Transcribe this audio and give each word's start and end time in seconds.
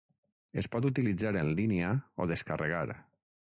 Es 0.61 0.67
pot 0.75 0.87
utilitzar 0.89 1.35
en 1.43 1.53
línia 1.61 1.93
o 2.25 2.31
descarregar. 2.35 2.85